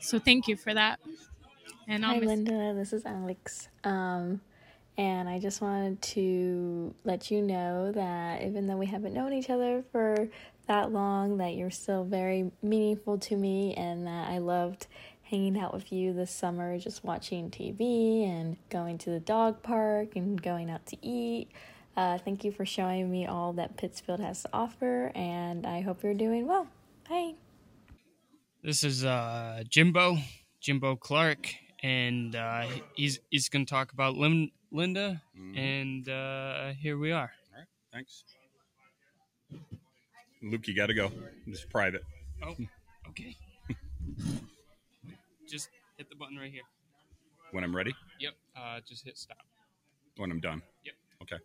So 0.00 0.18
thank 0.18 0.48
you 0.48 0.56
for 0.56 0.74
that. 0.74 1.00
And 1.88 2.04
I'll 2.04 2.14
Hi, 2.14 2.20
miss- 2.20 2.28
Linda. 2.28 2.74
This 2.74 2.92
is 2.92 3.06
Alex. 3.06 3.68
Um, 3.84 4.40
And 4.98 5.28
I 5.28 5.38
just 5.38 5.60
wanted 5.60 6.00
to 6.02 6.94
let 7.04 7.30
you 7.30 7.42
know 7.42 7.92
that 7.92 8.42
even 8.42 8.66
though 8.66 8.78
we 8.78 8.86
haven't 8.86 9.12
known 9.12 9.32
each 9.32 9.50
other 9.50 9.84
for 9.92 10.28
that 10.68 10.90
long, 10.90 11.36
that 11.36 11.54
you're 11.54 11.70
still 11.70 12.04
very 12.04 12.50
meaningful 12.62 13.18
to 13.18 13.36
me 13.36 13.74
and 13.74 14.06
that 14.06 14.28
I 14.28 14.38
loved 14.38 14.86
hanging 15.22 15.58
out 15.58 15.74
with 15.74 15.92
you 15.92 16.12
this 16.12 16.30
summer, 16.30 16.78
just 16.78 17.04
watching 17.04 17.50
TV 17.50 18.26
and 18.26 18.56
going 18.70 18.96
to 18.98 19.10
the 19.10 19.20
dog 19.20 19.62
park 19.62 20.16
and 20.16 20.40
going 20.40 20.70
out 20.70 20.86
to 20.86 20.96
eat. 21.06 21.50
Uh, 21.96 22.18
thank 22.18 22.44
you 22.44 22.52
for 22.52 22.64
showing 22.64 23.10
me 23.10 23.26
all 23.26 23.52
that 23.54 23.76
Pittsfield 23.76 24.20
has 24.20 24.42
to 24.42 24.48
offer, 24.52 25.10
and 25.14 25.66
I 25.66 25.80
hope 25.80 26.02
you're 26.02 26.14
doing 26.14 26.46
well. 26.46 26.68
Bye. 27.08 27.34
This 28.62 28.84
is 28.84 29.04
uh, 29.04 29.62
Jimbo, 29.68 30.18
Jimbo 30.60 30.96
Clark, 30.96 31.54
and 31.82 32.36
uh, 32.36 32.66
he's 32.94 33.18
he's 33.30 33.48
going 33.48 33.64
to 33.64 33.70
talk 33.70 33.92
about 33.92 34.16
Lim- 34.16 34.50
Linda, 34.72 35.22
Mhm. 35.36 35.56
and 35.56 36.08
uh, 36.08 36.72
here 36.74 36.98
we 36.98 37.12
are. 37.12 37.32
All 37.52 37.58
right, 37.58 37.66
thanks. 37.92 38.24
Luke, 40.42 40.66
you 40.68 40.74
got 40.74 40.86
to 40.86 40.94
go. 40.94 41.08
This 41.46 41.60
is 41.60 41.64
private. 41.64 42.02
Oh, 42.42 42.56
okay. 43.08 43.36
just 45.48 45.70
hit 45.96 46.08
the 46.10 46.16
button 46.16 46.36
right 46.36 46.52
here. 46.52 46.62
When 47.52 47.64
I'm 47.64 47.74
ready, 47.74 47.94
Yep. 48.20 48.34
Uh, 48.56 48.80
just 48.86 49.04
hit 49.04 49.16
stop. 49.16 49.46
when 50.16 50.30
I'm 50.30 50.40
done. 50.40 50.62
Yep. 50.84 50.94
Okay. 51.22 51.38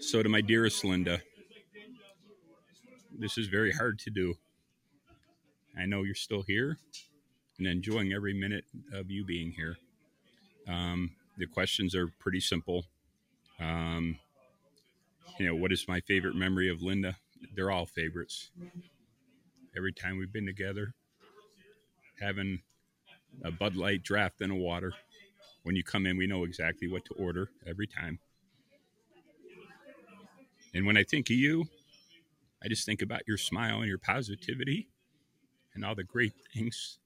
So, 0.00 0.22
to 0.22 0.28
my 0.28 0.40
dearest 0.40 0.84
Linda, 0.84 1.22
this 3.18 3.38
is 3.38 3.46
very 3.46 3.72
hard 3.72 3.98
to 4.00 4.10
do. 4.10 4.34
I 5.78 5.86
know 5.86 6.02
you're 6.02 6.14
still 6.14 6.42
here 6.42 6.76
and 7.66 7.70
enjoying 7.72 8.12
every 8.12 8.34
minute 8.34 8.64
of 8.92 9.08
you 9.08 9.24
being 9.24 9.52
here. 9.52 9.76
Um, 10.66 11.12
the 11.38 11.46
questions 11.46 11.94
are 11.94 12.08
pretty 12.18 12.40
simple. 12.40 12.86
Um, 13.60 14.18
you 15.38 15.46
know, 15.46 15.54
what 15.54 15.70
is 15.70 15.86
my 15.86 16.00
favorite 16.00 16.34
memory 16.34 16.68
of 16.68 16.82
Linda? 16.82 17.16
They're 17.54 17.70
all 17.70 17.86
favorites. 17.86 18.50
Every 19.76 19.92
time 19.92 20.18
we've 20.18 20.32
been 20.32 20.46
together, 20.46 20.92
having 22.20 22.60
a 23.44 23.52
Bud 23.52 23.76
Light 23.76 24.02
draft 24.02 24.40
and 24.40 24.52
a 24.52 24.56
water. 24.56 24.92
When 25.62 25.76
you 25.76 25.84
come 25.84 26.06
in, 26.06 26.16
we 26.16 26.26
know 26.26 26.42
exactly 26.42 26.88
what 26.88 27.04
to 27.06 27.14
order 27.14 27.48
every 27.64 27.86
time. 27.86 28.18
And 30.74 30.84
when 30.84 30.96
I 30.96 31.04
think 31.04 31.30
of 31.30 31.36
you, 31.36 31.66
I 32.62 32.68
just 32.68 32.84
think 32.84 33.02
about 33.02 33.22
your 33.28 33.38
smile 33.38 33.78
and 33.78 33.88
your 33.88 33.98
positivity 33.98 34.88
and 35.74 35.84
all 35.84 35.94
the 35.94 36.04
great 36.04 36.32
things. 36.52 36.98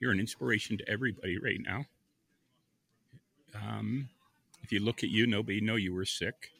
You're 0.00 0.12
an 0.12 0.20
inspiration 0.20 0.78
to 0.78 0.88
everybody 0.88 1.38
right 1.38 1.60
now. 1.60 1.84
Um, 3.54 4.08
if 4.62 4.72
you 4.72 4.80
look 4.80 5.02
at 5.02 5.10
you, 5.10 5.26
nobody 5.26 5.60
know 5.60 5.76
you 5.76 5.94
were 5.94 6.04
sick. 6.04 6.50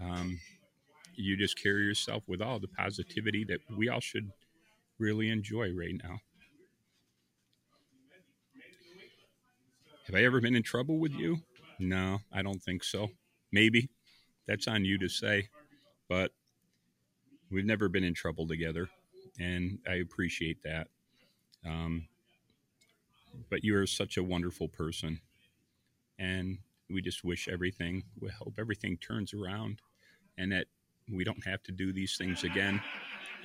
Um, 0.00 0.40
you 1.14 1.36
just 1.36 1.60
carry 1.60 1.84
yourself 1.84 2.22
with 2.26 2.40
all 2.40 2.58
the 2.58 2.68
positivity 2.68 3.44
that 3.44 3.60
we 3.76 3.88
all 3.88 4.00
should 4.00 4.30
really 4.98 5.30
enjoy 5.30 5.72
right 5.72 5.94
now. 6.02 6.20
Have 10.06 10.14
I 10.14 10.24
ever 10.24 10.40
been 10.40 10.54
in 10.54 10.62
trouble 10.62 10.98
with 10.98 11.12
you? 11.12 11.38
No, 11.78 12.20
I 12.32 12.42
don't 12.42 12.62
think 12.62 12.82
so. 12.82 13.10
Maybe. 13.52 13.90
That's 14.46 14.66
on 14.66 14.84
you 14.84 14.96
to 14.98 15.08
say. 15.08 15.48
But 16.08 16.32
we've 17.50 17.66
never 17.66 17.88
been 17.88 18.04
in 18.04 18.14
trouble 18.14 18.46
together. 18.46 18.88
And 19.38 19.78
I 19.86 19.96
appreciate 19.96 20.62
that. 20.62 20.88
Um, 21.66 22.08
but 23.50 23.64
you 23.64 23.76
are 23.76 23.86
such 23.86 24.16
a 24.16 24.22
wonderful 24.22 24.68
person. 24.68 25.20
And 26.18 26.58
we 26.90 27.02
just 27.02 27.24
wish 27.24 27.48
everything, 27.48 28.04
we 28.20 28.28
hope 28.30 28.54
everything 28.58 28.96
turns 28.96 29.34
around 29.34 29.80
and 30.36 30.52
that 30.52 30.66
we 31.12 31.24
don't 31.24 31.44
have 31.46 31.62
to 31.64 31.72
do 31.72 31.92
these 31.92 32.16
things 32.16 32.44
again 32.44 32.80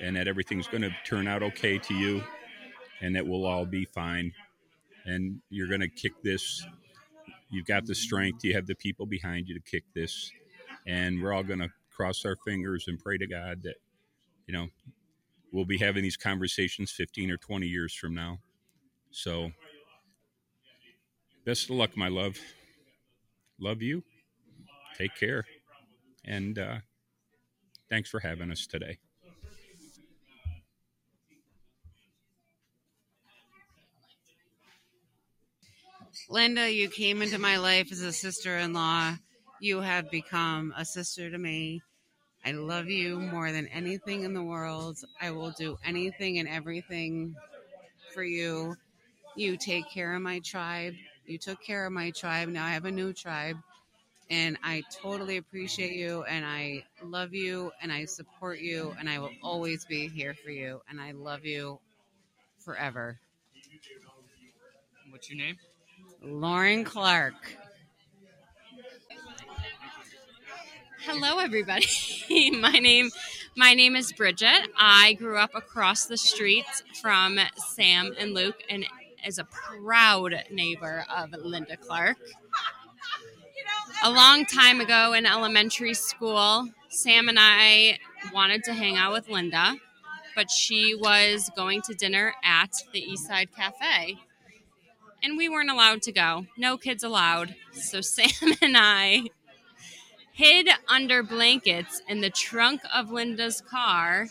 and 0.00 0.16
that 0.16 0.28
everything's 0.28 0.66
going 0.66 0.82
to 0.82 0.90
turn 1.04 1.28
out 1.28 1.42
okay 1.42 1.78
to 1.78 1.94
you 1.94 2.22
and 3.00 3.14
that 3.14 3.26
we'll 3.26 3.46
all 3.46 3.66
be 3.66 3.84
fine. 3.84 4.32
And 5.04 5.40
you're 5.50 5.68
going 5.68 5.80
to 5.80 5.88
kick 5.88 6.12
this. 6.22 6.64
You've 7.50 7.66
got 7.66 7.86
the 7.86 7.94
strength. 7.94 8.44
You 8.44 8.54
have 8.54 8.66
the 8.66 8.74
people 8.74 9.06
behind 9.06 9.48
you 9.48 9.54
to 9.54 9.60
kick 9.60 9.84
this. 9.94 10.30
And 10.86 11.22
we're 11.22 11.32
all 11.32 11.42
going 11.42 11.60
to 11.60 11.70
cross 11.94 12.24
our 12.24 12.36
fingers 12.36 12.86
and 12.88 12.98
pray 12.98 13.16
to 13.16 13.26
god 13.26 13.62
that 13.62 13.76
you 14.46 14.52
know 14.52 14.66
we'll 15.52 15.64
be 15.64 15.78
having 15.78 16.02
these 16.02 16.16
conversations 16.16 16.90
15 16.90 17.30
or 17.30 17.36
20 17.36 17.66
years 17.66 17.94
from 17.94 18.14
now. 18.14 18.38
So 19.12 19.52
best 21.44 21.68
of 21.68 21.76
luck 21.76 21.96
my 21.96 22.08
love 22.08 22.38
love 23.60 23.82
you 23.82 24.02
take 24.96 25.14
care 25.14 25.44
and 26.24 26.58
uh, 26.58 26.76
thanks 27.90 28.08
for 28.08 28.20
having 28.20 28.50
us 28.50 28.66
today 28.66 28.98
Linda, 36.30 36.72
you 36.72 36.88
came 36.88 37.22
into 37.22 37.38
my 37.38 37.58
life 37.58 37.92
as 37.92 38.00
a 38.00 38.12
sister 38.12 38.56
in 38.58 38.72
law. 38.72 39.14
You 39.60 39.80
have 39.80 40.10
become 40.10 40.72
a 40.76 40.84
sister 40.84 41.30
to 41.30 41.38
me. 41.38 41.82
I 42.44 42.52
love 42.52 42.88
you 42.88 43.18
more 43.20 43.52
than 43.52 43.68
anything 43.68 44.22
in 44.24 44.32
the 44.32 44.42
world. 44.42 44.96
I 45.20 45.30
will 45.30 45.50
do 45.52 45.76
anything 45.84 46.38
and 46.38 46.48
everything 46.48 47.34
for 48.12 48.22
you. 48.22 48.76
You 49.36 49.56
take 49.56 49.90
care 49.90 50.14
of 50.14 50.22
my 50.22 50.40
tribe. 50.44 50.94
You 51.26 51.38
took 51.38 51.62
care 51.62 51.86
of 51.86 51.92
my 51.92 52.10
tribe. 52.10 52.48
Now 52.48 52.66
I 52.66 52.70
have 52.70 52.84
a 52.84 52.90
new 52.90 53.12
tribe. 53.12 53.56
And 54.30 54.56
I 54.62 54.82
totally 54.90 55.36
appreciate 55.36 55.92
you 55.92 56.22
and 56.24 56.46
I 56.46 56.84
love 57.02 57.34
you 57.34 57.72
and 57.82 57.92
I 57.92 58.06
support 58.06 58.58
you 58.58 58.94
and 58.98 59.08
I 59.08 59.18
will 59.18 59.32
always 59.42 59.84
be 59.84 60.08
here 60.08 60.34
for 60.34 60.50
you. 60.50 60.80
And 60.88 60.98
I 61.00 61.12
love 61.12 61.44
you 61.44 61.78
forever. 62.58 63.18
What's 65.10 65.28
your 65.30 65.38
name? 65.38 65.56
Lauren 66.22 66.84
Clark. 66.84 67.34
Hello, 71.06 71.38
everybody. 71.38 71.86
my 72.60 72.72
name, 72.72 73.10
my 73.56 73.74
name 73.74 73.94
is 73.94 74.10
Bridget. 74.10 74.68
I 74.78 75.12
grew 75.12 75.36
up 75.36 75.54
across 75.54 76.06
the 76.06 76.16
street 76.16 76.64
from 77.02 77.38
Sam 77.56 78.14
and 78.18 78.32
Luke, 78.32 78.62
and 78.70 78.86
is 79.26 79.38
a 79.38 79.44
proud 79.44 80.44
neighbor 80.50 81.04
of 81.14 81.32
Linda 81.32 81.76
Clark. 81.76 82.18
A 84.02 84.10
long 84.10 84.44
time 84.44 84.80
ago 84.80 85.12
in 85.12 85.26
elementary 85.26 85.94
school, 85.94 86.68
Sam 86.88 87.28
and 87.28 87.38
I 87.40 87.98
wanted 88.32 88.64
to 88.64 88.74
hang 88.74 88.96
out 88.96 89.12
with 89.12 89.28
Linda, 89.28 89.76
but 90.34 90.50
she 90.50 90.94
was 90.94 91.50
going 91.56 91.82
to 91.82 91.94
dinner 91.94 92.34
at 92.44 92.70
the 92.92 93.02
Eastside 93.02 93.54
Cafe. 93.54 94.18
And 95.22 95.38
we 95.38 95.48
weren't 95.48 95.70
allowed 95.70 96.02
to 96.02 96.12
go. 96.12 96.46
No 96.56 96.76
kids 96.76 97.02
allowed. 97.02 97.54
So 97.72 98.00
Sam 98.00 98.52
and 98.62 98.76
I 98.76 99.24
hid 100.32 100.68
under 100.88 101.22
blankets 101.22 102.02
in 102.08 102.20
the 102.20 102.30
trunk 102.30 102.82
of 102.92 103.10
Linda's 103.10 103.60
car 103.60 104.26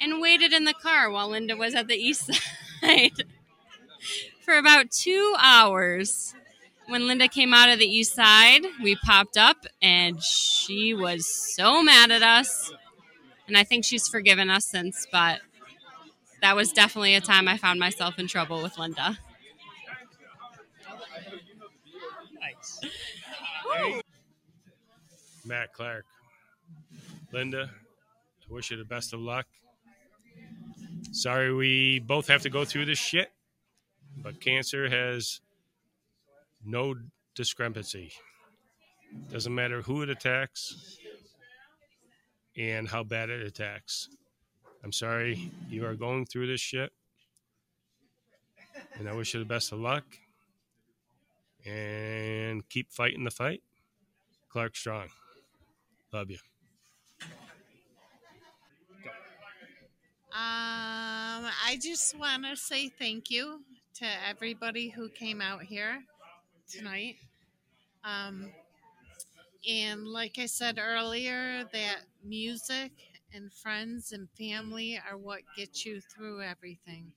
and 0.00 0.20
waited 0.20 0.52
in 0.52 0.64
the 0.64 0.74
car 0.74 1.10
while 1.10 1.28
Linda 1.28 1.56
was 1.56 1.74
at 1.74 1.86
the 1.86 1.94
east 1.94 2.30
side 2.80 3.24
for 4.44 4.56
about 4.56 4.90
two 4.90 5.34
hours. 5.38 6.34
When 6.86 7.06
Linda 7.06 7.28
came 7.28 7.54
out 7.54 7.70
of 7.70 7.78
the 7.78 7.86
east 7.86 8.14
side, 8.14 8.62
we 8.82 8.96
popped 8.96 9.38
up 9.38 9.64
and 9.80 10.22
she 10.22 10.92
was 10.92 11.26
so 11.26 11.82
mad 11.82 12.10
at 12.10 12.22
us. 12.22 12.72
And 13.46 13.56
I 13.56 13.64
think 13.64 13.84
she's 13.84 14.06
forgiven 14.08 14.50
us 14.50 14.66
since, 14.66 15.06
but 15.10 15.40
that 16.42 16.56
was 16.56 16.72
definitely 16.72 17.14
a 17.14 17.20
time 17.20 17.48
I 17.48 17.56
found 17.56 17.80
myself 17.80 18.18
in 18.18 18.26
trouble 18.26 18.62
with 18.62 18.76
Linda. 18.78 19.18
Nice. 22.38 22.80
Matt 25.46 25.72
Clark. 25.72 26.04
Linda, 27.32 27.70
I 28.48 28.52
wish 28.52 28.70
you 28.70 28.76
the 28.76 28.84
best 28.84 29.12
of 29.12 29.20
luck. 29.20 29.46
Sorry 31.12 31.52
we 31.52 31.98
both 32.00 32.28
have 32.28 32.42
to 32.42 32.50
go 32.50 32.64
through 32.64 32.86
this 32.86 32.98
shit, 32.98 33.30
but 34.22 34.40
cancer 34.40 34.88
has 34.88 35.40
no 36.64 36.94
discrepancy. 37.34 38.12
Doesn't 39.30 39.54
matter 39.54 39.82
who 39.82 40.02
it 40.02 40.08
attacks 40.08 40.98
and 42.56 42.88
how 42.88 43.02
bad 43.02 43.30
it 43.30 43.42
attacks. 43.42 44.08
I'm 44.82 44.92
sorry 44.92 45.50
you 45.68 45.86
are 45.86 45.94
going 45.94 46.26
through 46.26 46.46
this 46.46 46.60
shit. 46.60 46.92
And 48.98 49.08
I 49.08 49.14
wish 49.14 49.34
you 49.34 49.40
the 49.40 49.46
best 49.46 49.72
of 49.72 49.80
luck. 49.80 50.04
And 51.64 52.68
keep 52.68 52.92
fighting 52.92 53.24
the 53.24 53.30
fight. 53.30 53.62
Clark 54.50 54.76
Strong. 54.76 55.08
Love 56.12 56.30
you. 56.30 56.38
Um, 60.32 61.46
I 61.66 61.78
just 61.80 62.18
want 62.18 62.44
to 62.44 62.56
say 62.56 62.88
thank 62.88 63.30
you 63.30 63.60
to 63.94 64.06
everybody 64.28 64.88
who 64.88 65.08
came 65.08 65.40
out 65.40 65.62
here 65.62 66.02
tonight. 66.68 67.16
Um, 68.04 68.50
and 69.68 70.06
like 70.06 70.38
I 70.38 70.46
said 70.46 70.78
earlier, 70.78 71.64
that 71.72 72.00
music 72.24 72.92
and 73.32 73.52
friends 73.52 74.12
and 74.12 74.28
family 74.38 75.00
are 75.10 75.16
what 75.16 75.40
get 75.56 75.84
you 75.84 76.00
through 76.00 76.42
everything. 76.42 77.12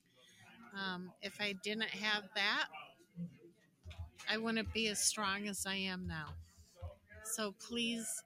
Um, 0.75 1.11
if 1.21 1.41
I 1.41 1.53
didn't 1.63 1.89
have 1.89 2.23
that, 2.35 2.67
I 4.29 4.37
wouldn't 4.37 4.73
be 4.73 4.87
as 4.89 4.99
strong 4.99 5.47
as 5.47 5.65
I 5.65 5.75
am 5.75 6.07
now. 6.07 6.27
So 7.23 7.53
please. 7.67 8.23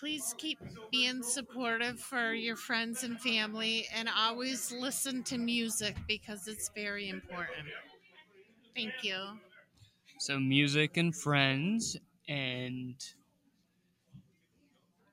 Please 0.00 0.34
keep 0.38 0.58
being 0.90 1.22
supportive 1.22 2.00
for 2.00 2.32
your 2.32 2.56
friends 2.56 3.04
and 3.04 3.20
family 3.20 3.86
and 3.94 4.08
always 4.08 4.72
listen 4.72 5.22
to 5.24 5.36
music 5.36 5.94
because 6.08 6.48
it's 6.48 6.70
very 6.74 7.10
important. 7.10 7.68
Thank 8.74 8.94
you. 9.02 9.18
So 10.18 10.40
music 10.40 10.96
and 10.96 11.14
friends, 11.14 11.98
and 12.26 12.94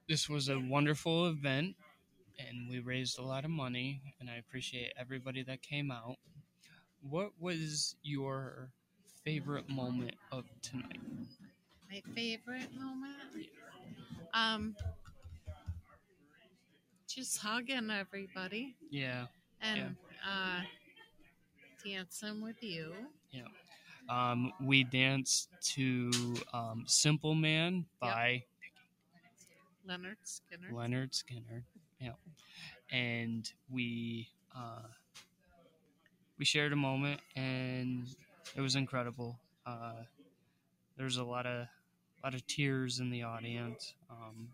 this 0.07 0.29
was 0.29 0.47
a 0.47 0.57
wonderful 0.57 1.27
event, 1.27 1.75
and 2.39 2.69
we 2.69 2.79
raised 2.79 3.19
a 3.19 3.23
lot 3.23 3.43
of 3.43 3.51
money, 3.51 4.01
and 4.21 4.29
I 4.29 4.35
appreciate 4.37 4.93
everybody 4.97 5.43
that 5.43 5.61
came 5.61 5.91
out. 5.91 6.15
What 7.01 7.31
was 7.37 7.97
your 8.03 8.69
favorite 9.25 9.67
moment 9.67 10.15
of 10.31 10.45
tonight? 10.61 11.01
My 11.89 12.01
favorite 12.15 12.73
moment? 12.73 13.47
Um, 14.33 14.75
just 17.07 17.37
hugging 17.39 17.89
everybody 17.89 18.75
Yeah, 18.89 19.25
and 19.61 19.95
uh, 20.27 20.61
dancing 21.85 22.41
with 22.41 22.61
you. 22.61 22.93
yeah. 23.31 23.41
Um, 24.09 24.53
we 24.63 24.83
danced 24.85 25.49
to 25.75 26.11
um, 26.53 26.83
"Simple 26.87 27.35
Man" 27.35 27.85
by 27.99 28.43
Lynyrd 29.87 30.15
Skynyrd. 30.25 30.71
Lynyrd 30.71 31.11
Skynyrd. 31.11 31.63
Yeah, 31.99 32.11
and 32.91 33.51
we 33.69 34.29
uh, 34.55 34.83
we 36.37 36.45
shared 36.45 36.71
a 36.71 36.77
moment, 36.77 37.19
and 37.35 38.05
it 38.55 38.61
was 38.61 38.75
incredible. 38.75 39.39
Uh, 39.65 40.03
There's 40.97 41.17
a 41.17 41.23
lot 41.23 41.45
of 41.45 41.67
lot 42.23 42.33
of 42.33 42.45
tears 42.47 42.99
in 42.99 43.09
the 43.09 43.23
audience. 43.23 43.93
Um, 44.09 44.49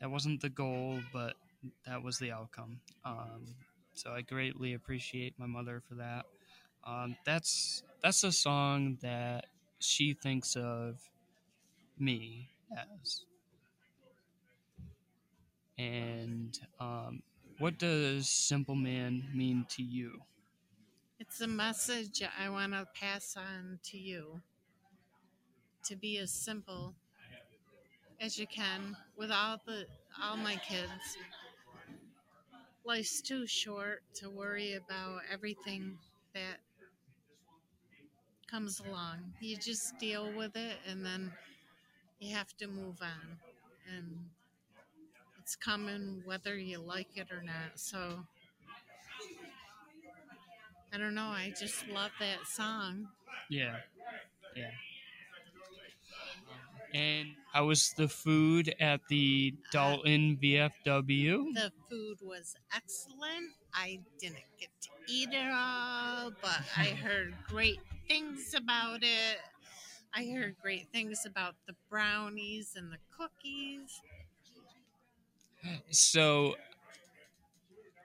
that 0.00 0.10
wasn't 0.10 0.40
the 0.40 0.48
goal, 0.48 1.00
but 1.12 1.34
that 1.86 2.02
was 2.02 2.18
the 2.18 2.32
outcome. 2.32 2.80
Um, 3.04 3.46
so 3.94 4.10
I 4.10 4.22
greatly 4.22 4.74
appreciate 4.74 5.34
my 5.38 5.46
mother 5.46 5.82
for 5.88 5.94
that. 5.94 6.26
Um, 6.86 7.16
that's 7.24 7.82
that's 8.02 8.24
a 8.24 8.32
song 8.32 8.98
that 9.00 9.46
she 9.78 10.12
thinks 10.12 10.56
of 10.56 11.00
me 11.98 12.50
as. 12.72 13.22
And 15.78 16.58
um, 16.78 17.22
what 17.58 17.78
does 17.78 18.28
Simple 18.28 18.74
Man 18.74 19.24
mean 19.34 19.66
to 19.70 19.82
you? 19.82 20.20
It's 21.18 21.40
a 21.40 21.46
message 21.46 22.22
I 22.38 22.48
want 22.50 22.72
to 22.72 22.86
pass 22.94 23.36
on 23.36 23.78
to 23.84 23.98
you 23.98 24.40
to 25.84 25.96
be 25.96 26.18
as 26.18 26.30
simple 26.30 26.94
as 28.20 28.38
you 28.38 28.46
can 28.46 28.96
with 29.16 29.30
all 29.30 29.58
the 29.66 29.86
all 30.22 30.36
my 30.36 30.56
kids. 30.56 31.18
Life's 32.84 33.20
too 33.22 33.46
short 33.46 34.02
to 34.14 34.28
worry 34.30 34.74
about 34.74 35.20
everything 35.32 35.96
that 36.34 36.58
comes 38.50 38.80
along. 38.80 39.32
You 39.40 39.56
just 39.56 39.98
deal 39.98 40.32
with 40.32 40.56
it 40.56 40.76
and 40.88 41.04
then 41.04 41.32
you 42.20 42.34
have 42.36 42.56
to 42.58 42.66
move 42.66 42.96
on. 43.02 43.38
And 43.96 44.18
it's 45.40 45.56
coming 45.56 46.22
whether 46.24 46.56
you 46.56 46.78
like 46.78 47.16
it 47.16 47.28
or 47.30 47.42
not. 47.42 47.76
So 47.76 48.24
I 50.92 50.98
don't 50.98 51.14
know. 51.14 51.22
I 51.26 51.52
just 51.58 51.88
love 51.88 52.12
that 52.20 52.46
song. 52.46 53.08
Yeah, 53.50 53.76
yeah. 54.56 54.70
And 56.94 57.34
how 57.52 57.66
was 57.66 57.92
the 57.96 58.06
food 58.06 58.72
at 58.78 59.00
the 59.08 59.52
Dalton 59.72 60.38
VFW? 60.40 61.52
The 61.52 61.72
food 61.90 62.18
was 62.22 62.54
excellent. 62.74 63.50
I 63.74 63.98
didn't 64.20 64.44
get 64.60 64.68
to 64.82 64.88
eat 65.08 65.30
it 65.32 65.52
all, 65.52 66.30
but 66.40 66.60
I 66.76 66.84
heard 67.02 67.34
great 67.48 67.80
things 68.08 68.54
about 68.54 69.02
it. 69.02 69.38
I 70.14 70.26
heard 70.26 70.54
great 70.62 70.86
things 70.92 71.26
about 71.26 71.56
the 71.66 71.74
brownies 71.90 72.74
and 72.76 72.92
the 72.92 72.98
cookies. 73.10 74.00
So 75.90 76.54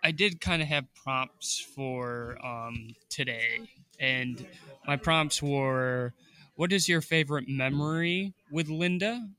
I 0.04 0.12
did 0.12 0.42
kind 0.42 0.64
of 0.64 0.68
have 0.68 0.86
prompts 0.96 1.60
for 1.60 2.44
um, 2.44 2.96
today, 3.10 3.60
and 4.00 4.44
my 4.88 4.96
prompts 4.96 5.44
were: 5.44 6.14
What 6.60 6.74
is 6.74 6.90
your 6.90 7.00
favorite 7.00 7.48
memory 7.48 8.34
with 8.52 8.68
Linda? 8.68 9.30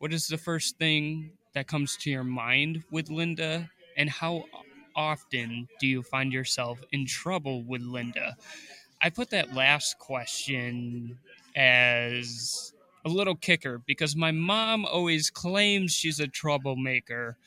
What 0.00 0.12
is 0.12 0.26
the 0.26 0.36
first 0.36 0.76
thing 0.76 1.30
that 1.54 1.66
comes 1.66 1.96
to 2.02 2.10
your 2.10 2.24
mind 2.24 2.82
with 2.90 3.08
Linda? 3.08 3.70
And 3.96 4.10
how 4.10 4.44
often 4.94 5.66
do 5.80 5.86
you 5.86 6.02
find 6.02 6.30
yourself 6.30 6.78
in 6.92 7.06
trouble 7.06 7.62
with 7.62 7.80
Linda? 7.80 8.36
I 9.00 9.08
put 9.08 9.30
that 9.30 9.54
last 9.54 9.98
question 9.98 11.18
as 11.56 12.74
a 13.06 13.08
little 13.08 13.34
kicker 13.34 13.80
because 13.86 14.14
my 14.14 14.30
mom 14.30 14.84
always 14.84 15.30
claims 15.30 15.94
she's 15.94 16.20
a 16.20 16.28
troublemaker, 16.28 17.38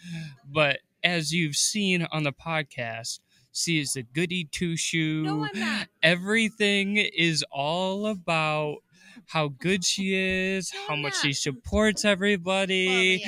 but 0.52 0.80
as 1.04 1.32
you've 1.32 1.58
seen 1.58 2.08
on 2.12 2.24
the 2.24 2.34
podcast, 2.34 3.20
she 3.52 3.80
is 3.80 3.96
a 3.96 4.02
goody 4.02 4.46
two 4.52 4.76
shoe. 4.76 5.22
No, 5.24 5.46
I'm 5.46 5.60
not. 5.60 5.88
Everything 6.02 6.98
is 6.98 7.46
all 7.52 8.08
about 8.08 8.80
how 9.28 9.48
good 9.48 9.84
she 9.84 10.16
is, 10.16 10.72
how 10.88 10.96
much 10.96 11.20
she 11.20 11.34
supports 11.34 12.06
everybody. 12.06 13.24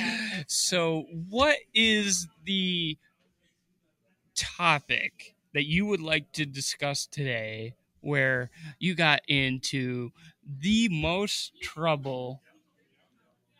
So, 0.46 1.04
what 1.28 1.56
is 1.74 2.28
the 2.44 2.96
topic 4.34 5.34
that 5.54 5.66
you 5.66 5.86
would 5.86 6.00
like 6.00 6.32
to 6.32 6.46
discuss 6.46 7.06
today 7.06 7.74
where 8.00 8.50
you 8.78 8.94
got 8.94 9.20
into 9.26 10.10
the 10.60 10.88
most 10.88 11.52
trouble 11.60 12.40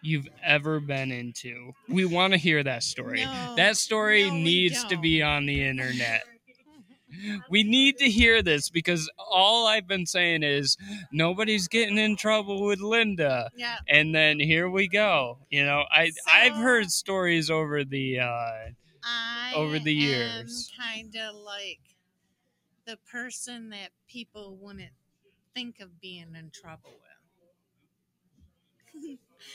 you've 0.02 0.28
ever 0.44 0.80
been 0.80 1.10
into? 1.10 1.72
We 1.88 2.04
want 2.04 2.32
to 2.34 2.38
hear 2.38 2.62
that 2.62 2.82
story. 2.82 3.24
No, 3.24 3.54
that 3.56 3.76
story 3.76 4.30
no, 4.30 4.36
needs 4.36 4.84
to 4.84 4.96
be 4.96 5.22
on 5.22 5.46
the 5.46 5.66
internet. 5.66 6.24
We 7.50 7.62
need 7.62 7.98
to 7.98 8.10
hear 8.10 8.42
this 8.42 8.70
because 8.70 9.10
all 9.18 9.66
I've 9.66 9.86
been 9.86 10.06
saying 10.06 10.42
is 10.42 10.76
nobody's 11.12 11.68
getting 11.68 11.98
in 11.98 12.16
trouble 12.16 12.64
with 12.64 12.80
Linda. 12.80 13.50
Yeah. 13.56 13.76
And 13.88 14.14
then 14.14 14.40
here 14.40 14.68
we 14.68 14.88
go. 14.88 15.38
You 15.50 15.64
know, 15.64 15.84
I 15.90 16.10
I've 16.30 16.56
heard 16.56 16.90
stories 16.90 17.50
over 17.50 17.84
the 17.84 18.20
uh 18.20 18.70
over 19.54 19.78
the 19.78 19.94
years. 19.94 20.70
kind 20.78 21.14
of 21.16 21.34
like 21.34 21.80
the 22.86 22.98
person 23.10 23.70
that 23.70 23.90
people 24.08 24.56
wouldn't 24.60 24.92
think 25.54 25.80
of 25.80 26.00
being 26.00 26.34
in 26.38 26.50
trouble 26.50 26.90
with. 26.90 27.08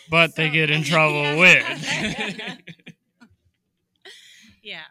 But 0.09 0.35
they 0.35 0.49
get 0.49 0.69
in 0.69 0.83
trouble 0.93 1.37
with. 1.37 1.63
yeah. 4.63 4.81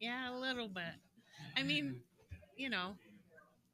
Yeah, 0.00 0.30
a 0.30 0.36
little 0.38 0.68
bit. 0.68 0.84
I 1.56 1.62
mean, 1.62 1.96
you 2.56 2.68
know, 2.68 2.92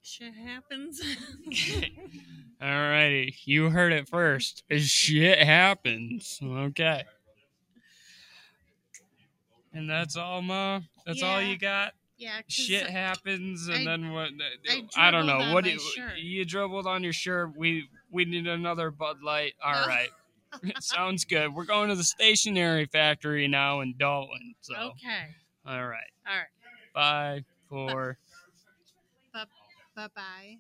shit 0.02 0.34
happens. 0.34 1.02
Alrighty, 2.62 3.34
you 3.44 3.70
heard 3.70 3.92
it 3.92 4.08
first. 4.08 4.62
Shit 4.70 5.38
happens. 5.38 6.38
Okay. 6.42 7.02
And 9.74 9.90
that's 9.90 10.16
all, 10.16 10.42
Ma. 10.42 10.80
That's 11.06 11.22
all 11.22 11.40
you 11.42 11.58
got. 11.58 11.94
Yeah, 12.18 12.40
Shit 12.46 12.88
happens, 12.88 13.66
and 13.66 13.78
I- 13.78 13.84
then 13.84 14.12
what? 14.12 14.28
Uh, 14.28 14.82
I 14.96 15.08
I, 15.08 15.10
don't 15.10 15.26
know. 15.26 15.52
What 15.52 15.64
do 15.64 15.70
you, 15.70 15.80
you 16.16 16.44
dribbled 16.44 16.86
on 16.86 17.02
your 17.02 17.12
shirt? 17.12 17.56
We 17.56 17.88
we 18.12 18.24
need 18.24 18.46
another 18.46 18.92
Bud 18.92 19.22
Light. 19.24 19.54
All 19.64 19.74
oh. 19.74 19.88
right, 19.88 20.08
sounds 20.80 21.24
good. 21.24 21.52
We're 21.52 21.64
going 21.64 21.88
to 21.88 21.96
the 21.96 22.04
stationery 22.04 22.84
factory 22.84 23.48
now 23.48 23.80
in 23.80 23.94
Dalton. 23.98 24.54
So 24.60 24.74
Okay. 24.74 25.34
all 25.66 25.84
right. 25.84 26.10
All 26.24 26.36
right. 26.36 26.46
Bye 26.94 27.44
for. 27.72 28.18
Bye 29.94 30.08
bye. 30.14 30.58